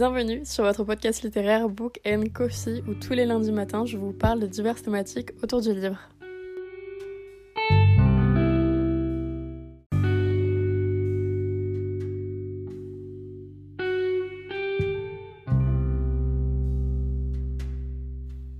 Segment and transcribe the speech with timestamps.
[0.00, 4.14] Bienvenue sur votre podcast littéraire Book and Coffee où tous les lundis matins je vous
[4.14, 5.98] parle de diverses thématiques autour du livre.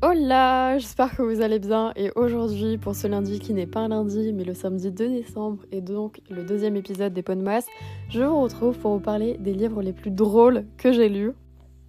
[0.02, 3.88] Hola, j'espère que vous allez bien et aujourd'hui pour ce lundi qui n'est pas un
[3.88, 7.66] lundi mais le samedi 2 décembre et donc le deuxième épisode des Podmas,
[8.08, 11.32] je vous retrouve pour vous parler des livres les plus drôles que j'ai lus.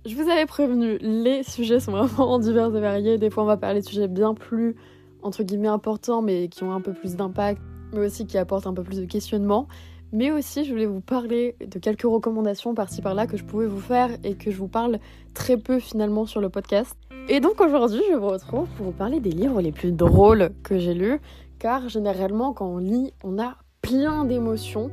[0.06, 3.58] Je vous avais prévenu, les sujets sont vraiment divers et variés, des fois on va
[3.58, 4.76] parler de sujets bien plus
[5.22, 7.62] entre guillemets importants mais qui ont un peu plus d'impact
[7.94, 9.68] mais aussi qui apportent un peu plus de questionnement.
[10.14, 13.80] Mais aussi, je voulais vous parler de quelques recommandations par-ci par-là que je pouvais vous
[13.80, 15.00] faire et que je vous parle
[15.34, 16.98] très peu finalement sur le podcast.
[17.30, 20.78] Et donc aujourd'hui, je vous retrouve pour vous parler des livres les plus drôles que
[20.78, 21.22] j'ai lus,
[21.60, 24.92] car généralement quand on lit, on a plein d'émotions,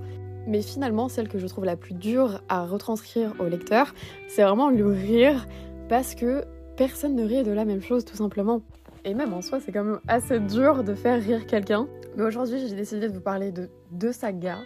[0.48, 3.94] mais finalement celle que je trouve la plus dure à retranscrire au lecteur,
[4.26, 5.46] c'est vraiment le rire,
[5.88, 6.44] parce que
[6.76, 8.62] personne ne rit de la même chose tout simplement.
[9.04, 11.86] Et même en soi, c'est quand même assez dur de faire rire quelqu'un.
[12.16, 14.58] Mais aujourd'hui, j'ai décidé de vous parler de deux sagas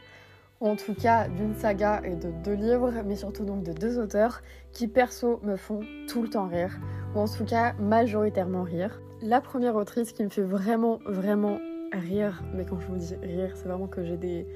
[0.62, 4.42] en tout cas d'une saga et de deux livres, mais surtout donc de deux auteurs
[4.72, 6.78] qui perso me font tout le temps rire,
[7.14, 9.00] ou en tout cas majoritairement rire.
[9.22, 11.58] La première autrice qui me fait vraiment vraiment
[11.92, 14.46] rire, mais quand je vous dis rire, c'est vraiment que j'ai des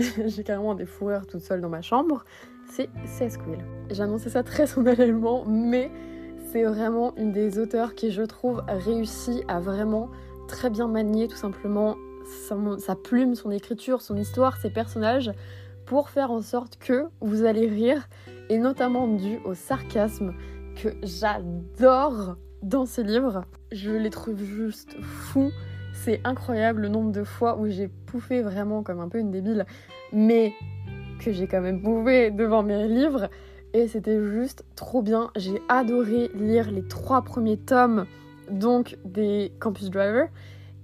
[0.26, 2.24] j'ai carrément des fourrures toute seule dans ma chambre,
[2.70, 3.64] c'est Sesquill.
[3.90, 5.90] J'ai annoncé ça très solennellement, mais
[6.50, 10.08] c'est vraiment une des auteurs qui je trouve réussit à vraiment
[10.48, 11.96] très bien manier tout simplement
[12.78, 15.32] sa, plume, son écriture, son histoire, ses personnages,
[15.86, 18.08] pour faire en sorte que vous allez rire,
[18.48, 20.34] et notamment dû au sarcasme
[20.76, 23.44] que j'adore dans ces livres.
[23.72, 25.50] Je les trouve juste fous.
[26.02, 29.66] C'est incroyable le nombre de fois où j'ai pouffé vraiment comme un peu une débile,
[30.14, 30.54] mais
[31.22, 33.28] que j'ai quand même bouffé devant mes livres.
[33.74, 35.30] Et c'était juste trop bien.
[35.36, 38.06] J'ai adoré lire les trois premiers tomes
[38.50, 40.28] donc des Campus Driver.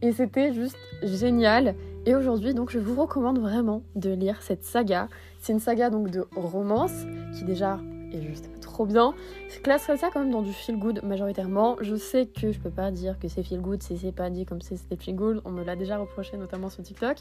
[0.03, 1.75] Et c'était juste génial.
[2.05, 5.09] Et aujourd'hui, donc, je vous recommande vraiment de lire cette saga.
[5.41, 7.07] C'est une saga donc de romance
[7.39, 7.81] qui déjà
[8.13, 9.15] est juste trop bien.
[9.49, 11.79] Je classerais ça quand même dans du feel good majoritairement.
[11.81, 14.45] Je sais que je peux pas dire que c'est feel good si c'est pas dit
[14.45, 15.41] comme si c'était feel good.
[15.47, 17.17] On me l'a déjà reproché notamment sur TikTok.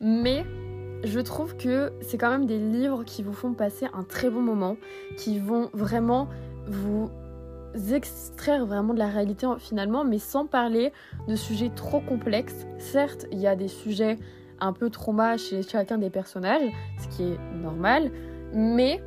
[0.00, 0.44] Mais
[1.04, 4.40] je trouve que c'est quand même des livres qui vous font passer un très bon
[4.40, 4.76] moment,
[5.16, 6.26] qui vont vraiment
[6.66, 7.08] vous
[7.92, 10.92] extraire vraiment de la réalité finalement, mais sans parler
[11.28, 12.66] de sujets trop complexes.
[12.78, 14.18] Certes, il y a des sujets
[14.58, 16.68] un peu trauma chez chacun des personnages,
[16.98, 18.10] ce qui est normal,
[18.52, 19.00] mais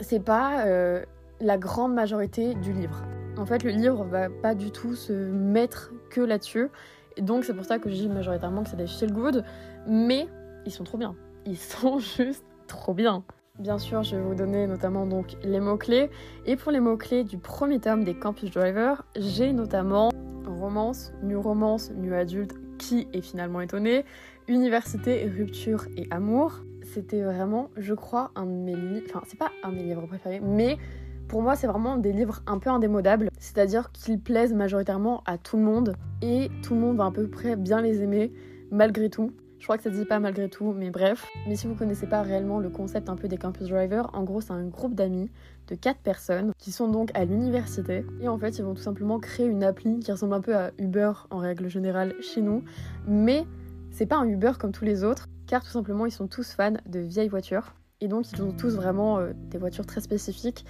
[0.00, 1.04] c'est pas euh,
[1.40, 3.02] la grande majorité du livre.
[3.36, 6.68] En fait, le livre va pas du tout se mettre que là-dessus,
[7.16, 9.44] et donc c'est pour ça que je dis majoritairement que c'est des feel good,
[9.86, 10.28] mais
[10.66, 11.14] ils sont trop bien.
[11.46, 13.24] Ils sont juste trop bien.
[13.60, 16.10] Bien sûr, je vais vous donner notamment donc les mots-clés.
[16.44, 20.10] Et pour les mots-clés du premier tome des Campus Drivers, j'ai notamment
[20.44, 24.04] romance, nu romance, nu adulte, qui est finalement étonné,
[24.48, 26.64] université, rupture et amour.
[26.94, 29.06] C'était vraiment, je crois, un de mes livres.
[29.08, 30.78] Enfin, c'est pas un de mes livres préférés, mais
[31.26, 33.30] pour moi, c'est vraiment des livres un peu indémodables.
[33.36, 37.26] C'est-à-dire qu'ils plaisent majoritairement à tout le monde et tout le monde va à peu
[37.26, 38.32] près bien les aimer
[38.70, 39.32] malgré tout.
[39.58, 41.26] Je crois que ça se dit pas malgré tout, mais bref.
[41.48, 44.40] Mais si vous connaissez pas réellement le concept un peu des campus drivers, en gros
[44.40, 45.32] c'est un groupe d'amis
[45.66, 49.18] de 4 personnes qui sont donc à l'université et en fait ils vont tout simplement
[49.18, 52.62] créer une appli qui ressemble un peu à Uber en règle générale chez nous,
[53.08, 53.46] mais
[53.90, 56.74] c'est pas un Uber comme tous les autres car tout simplement ils sont tous fans
[56.86, 60.64] de vieilles voitures et donc ils ont tous vraiment euh, des voitures très spécifiques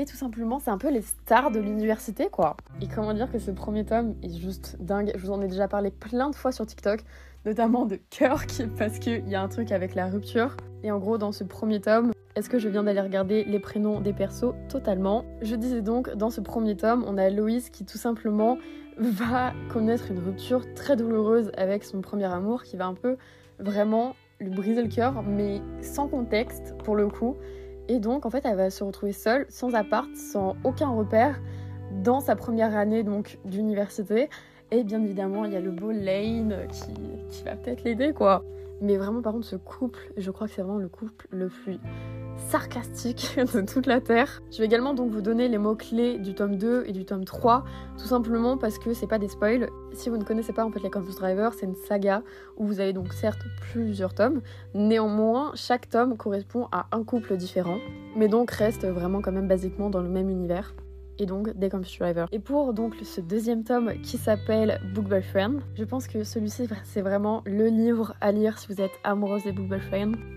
[0.00, 2.56] et tout simplement, c'est un peu les stars de l'université, quoi.
[2.80, 5.10] Et comment dire que ce premier tome est juste dingue.
[5.16, 7.00] Je vous en ai déjà parlé plein de fois sur TikTok
[7.44, 10.56] notamment de Kirk, parce qu'il y a un truc avec la rupture.
[10.82, 14.00] Et en gros, dans ce premier tome, est-ce que je viens d'aller regarder les prénoms
[14.00, 15.24] des persos Totalement?
[15.42, 18.58] Je disais donc, dans ce premier tome, on a Loïs qui tout simplement
[18.98, 23.16] va connaître une rupture très douloureuse avec son premier amour, qui va un peu
[23.58, 27.36] vraiment lui briser le cœur, mais sans contexte pour le coup.
[27.88, 31.40] Et donc, en fait, elle va se retrouver seule, sans appart, sans aucun repère,
[32.02, 34.28] dans sa première année donc d'université,
[34.70, 36.92] et bien évidemment, il y a le beau Lane qui,
[37.30, 38.44] qui va peut-être l'aider, quoi.
[38.80, 41.78] Mais vraiment, par contre, ce couple, je crois que c'est vraiment le couple le plus
[42.38, 44.40] sarcastique de toute la Terre.
[44.50, 47.64] Je vais également donc vous donner les mots-clés du tome 2 et du tome 3,
[47.98, 49.68] tout simplement parce que c'est pas des spoils.
[49.92, 52.22] Si vous ne connaissez pas en fait les Campus Driver, c'est une saga
[52.56, 53.42] où vous avez donc certes
[53.72, 54.40] plusieurs tomes,
[54.74, 57.78] néanmoins chaque tome correspond à un couple différent,
[58.16, 60.74] mais donc reste vraiment quand même basiquement dans le même univers
[61.18, 62.28] et donc des Campus Driver.
[62.32, 66.68] Et pour donc ce deuxième tome qui s'appelle Book by Friend, je pense que celui-ci
[66.84, 69.78] c'est vraiment le livre à lire si vous êtes amoureuse des Book by.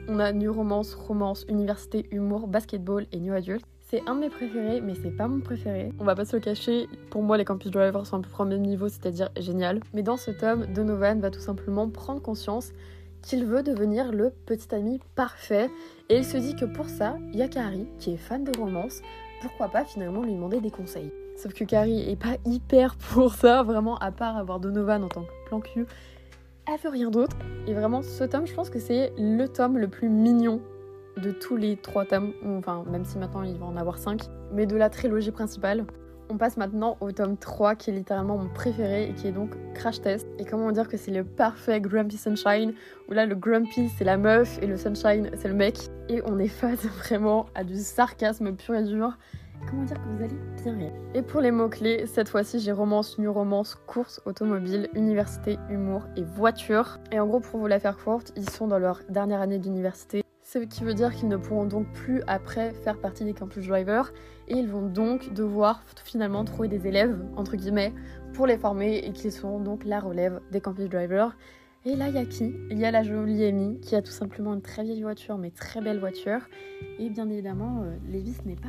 [0.08, 3.64] On a New Romance, Romance, Université, Humour, Basketball et New Adult.
[3.92, 5.92] C'est un de mes préférés, mais c'est pas mon préféré.
[6.00, 8.46] On va pas se le cacher, pour moi les Campus Drivers sont un peu au
[8.46, 9.82] même niveau, c'est-à-dire génial.
[9.94, 12.72] Mais dans ce tome, Donovan va tout simplement prendre conscience
[13.22, 15.70] qu'il veut devenir le petit ami parfait.
[16.10, 17.50] Et il se dit que pour ça, il
[18.00, 19.02] qui est fan de romance,
[19.42, 21.12] pourquoi pas finalement lui demander des conseils.
[21.36, 25.24] Sauf que Carrie est pas hyper pour ça, vraiment, à part avoir Donovan en tant
[25.24, 25.86] que plan cul,
[26.68, 27.36] elle veut rien d'autre.
[27.68, 30.62] Et vraiment, ce tome, je pense que c'est le tome le plus mignon
[31.18, 34.22] de tous les trois tomes, enfin, même si maintenant il va en avoir cinq,
[34.54, 35.86] mais de la trilogie principale.
[36.32, 39.50] On passe maintenant au tome 3 qui est littéralement mon préféré et qui est donc
[39.74, 40.26] Crash Test.
[40.40, 42.74] Et comment dire que c'est le parfait Grumpy Sunshine
[43.10, 45.78] où là le Grumpy c'est la meuf et le Sunshine c'est le mec.
[46.08, 49.18] Et on est face vraiment à du sarcasme pur et dur.
[49.70, 50.94] Comment dire que vous allez bien rire.
[51.16, 56.24] Et pour les mots-clés, cette fois-ci j'ai romance, nu romance, course automobile, université, humour et
[56.24, 57.00] voiture.
[57.12, 60.24] Et en gros pour vous la faire courte, ils sont dans leur dernière année d'université
[60.52, 64.12] ce qui veut dire qu'ils ne pourront donc plus après faire partie des campus drivers
[64.50, 67.94] et ils vont donc devoir finalement trouver des élèves, entre guillemets,
[68.34, 71.38] pour les former et qui sont donc la relève des campus drivers.
[71.86, 72.54] Et là, il y a qui?
[72.70, 75.52] Il y a la jolie Amy qui a tout simplement une très vieille voiture, mais
[75.52, 76.42] très belle voiture.
[77.00, 78.68] Et bien évidemment, euh, Lévis n'est pas,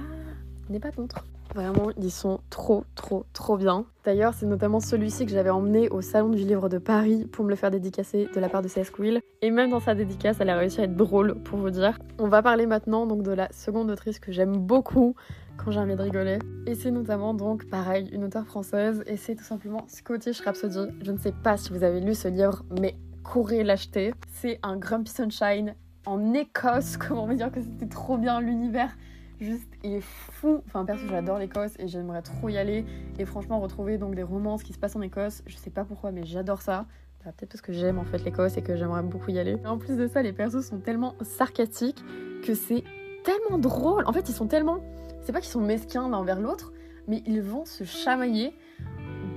[0.70, 1.24] n'est pas contre.
[1.54, 3.84] Vraiment, ils sont trop, trop, trop bien.
[4.04, 7.50] D'ailleurs, c'est notamment celui-ci que j'avais emmené au Salon du Livre de Paris pour me
[7.50, 9.20] le faire dédicacer de la part de CS Quill.
[9.42, 11.98] Et même dans sa dédicace, elle a réussi à être drôle, pour vous dire.
[12.18, 15.14] On va parler maintenant donc de la seconde autrice que j'aime beaucoup
[15.58, 16.38] quand j'ai envie de rigoler.
[16.66, 19.04] Et c'est notamment donc, pareil, une auteure française.
[19.06, 20.86] Et c'est tout simplement Scottish Rhapsody.
[21.02, 24.14] Je ne sais pas si vous avez lu ce livre, mais courez l'acheter.
[24.32, 25.74] C'est un Grumpy Sunshine
[26.06, 26.96] en Écosse.
[27.08, 28.96] Comment me dire que c'était trop bien l'univers
[29.42, 30.62] juste il est fou.
[30.66, 32.84] Enfin perso j'adore l'Écosse et j'aimerais trop y aller
[33.18, 36.12] et franchement retrouver donc des romances qui se passent en Écosse, je sais pas pourquoi
[36.12, 36.86] mais j'adore ça.
[37.24, 39.56] Bah, peut-être parce que j'aime en fait l'Écosse et que j'aimerais beaucoup y aller.
[39.64, 42.02] En plus de ça, les persos sont tellement sarcastiques
[42.44, 42.82] que c'est
[43.22, 44.04] tellement drôle.
[44.06, 44.80] En fait, ils sont tellement.
[45.20, 46.72] C'est pas qu'ils sont mesquins l'un envers l'autre,
[47.06, 48.56] mais ils vont se chamailler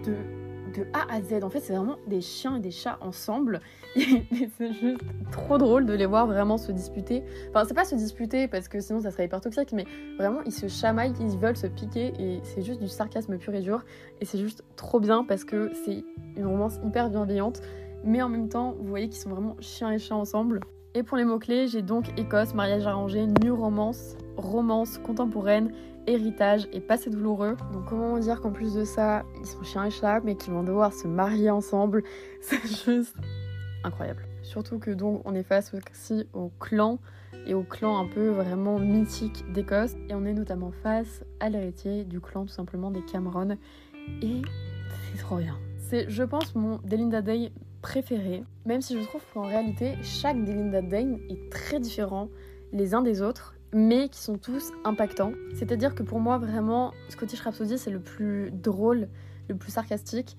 [0.04, 0.16] de
[0.77, 1.44] de A à Z.
[1.44, 3.62] En fait, c'est vraiment des chiens et des chats ensemble.
[3.95, 5.01] C'est juste
[5.31, 7.24] trop drôle de les voir vraiment se disputer.
[7.50, 9.86] Enfin, c'est pas se disputer parce que sinon ça serait hyper toxique, mais
[10.18, 13.62] vraiment ils se chamaillent, ils veulent se piquer et c'est juste du sarcasme pur et
[13.62, 13.83] dur.
[14.22, 16.04] Et c'est juste trop bien parce que c'est
[16.36, 17.62] une romance hyper bienveillante.
[18.04, 20.60] Mais en même temps, vous voyez qu'ils sont vraiment chiens et chats ensemble.
[20.97, 25.74] Et pour les mots-clés, j'ai donc Écosse, mariage arrangé, new romance, romance contemporaine,
[26.07, 27.57] héritage et passé douloureux.
[27.74, 30.63] Donc comment dire qu'en plus de ça, ils sont chiens et chats, mais qu'ils vont
[30.63, 32.01] devoir se marier ensemble?
[32.42, 33.13] C'est juste
[33.83, 34.25] incroyable.
[34.42, 36.97] Surtout que donc on est face aussi au clan
[37.45, 39.95] et au clan un peu vraiment mythique d'Écosse.
[40.07, 43.57] Et on est notamment face à l'héritier du clan tout simplement des Cameron.
[44.21, 44.42] Et
[45.12, 45.57] c'est trop bien.
[45.77, 47.51] C'est je pense mon Delinda Day
[48.65, 52.29] Même si je trouve qu'en réalité chaque Delinda Day est très différent
[52.71, 55.33] les uns des autres mais qui sont tous impactants.
[55.53, 59.09] C'est-à-dire que pour moi, vraiment, Scottish Rhapsody, c'est le plus drôle,
[59.49, 60.37] le plus sarcastique,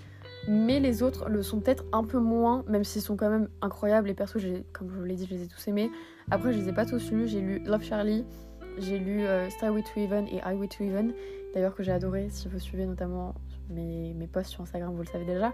[0.49, 4.09] mais les autres le sont peut-être un peu moins, même s'ils sont quand même incroyables.
[4.09, 4.39] Les persos,
[4.73, 5.91] comme je vous l'ai dit, je les ai tous aimés.
[6.31, 7.29] Après, je les ai pas tous lus.
[7.29, 8.25] J'ai lu Love Charlie,
[8.79, 11.13] j'ai lu euh, Starway to et Highway to Even,
[11.53, 13.35] d'ailleurs que j'ai adoré, si vous suivez notamment
[13.69, 15.53] mes, mes posts sur Instagram, vous le savez déjà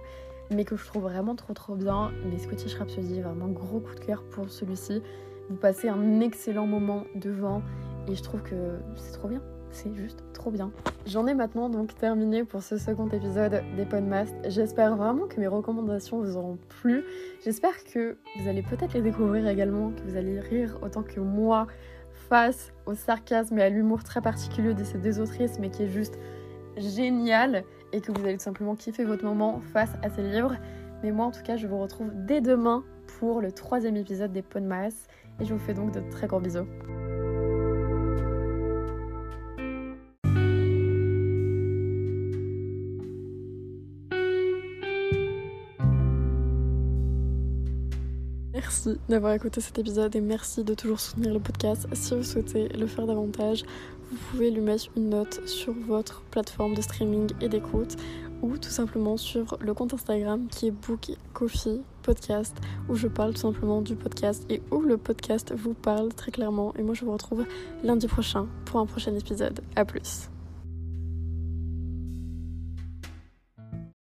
[0.50, 2.12] mais que je trouve vraiment trop trop bien.
[2.30, 5.02] Mais Scottish Rhapsody, vraiment gros coup de cœur pour celui-ci.
[5.48, 7.62] Vous passez un excellent moment devant
[8.08, 9.42] et je trouve que c'est trop bien.
[9.70, 10.70] C'est juste trop bien.
[11.06, 14.34] J'en ai maintenant donc terminé pour ce second épisode des Podcasts.
[14.46, 17.04] J'espère vraiment que mes recommandations vous auront plu.
[17.42, 21.66] J'espère que vous allez peut-être les découvrir également, que vous allez rire autant que moi
[22.28, 25.90] face au sarcasme et à l'humour très particulier de ces deux autrices, mais qui est
[25.90, 26.18] juste
[26.76, 30.56] génial et que vous allez tout simplement kiffer votre moment face à ces livres.
[31.02, 32.84] Mais moi en tout cas, je vous retrouve dès demain
[33.18, 35.08] pour le troisième épisode des Podcasts
[35.40, 36.66] et je vous fais donc de très gros bisous.
[48.54, 51.86] Merci d'avoir écouté cet épisode et merci de toujours soutenir le podcast.
[51.92, 53.64] Si vous souhaitez le faire davantage,
[54.12, 57.96] vous pouvez lui mettre une note sur votre plateforme de streaming et d'écoute
[58.42, 62.56] ou tout simplement sur le compte Instagram qui est Book Coffee Podcast
[62.88, 66.74] où je parle tout simplement du podcast et où le podcast vous parle très clairement.
[66.78, 67.46] Et moi je vous retrouve
[67.82, 69.60] lundi prochain pour un prochain épisode.
[69.76, 70.31] A plus.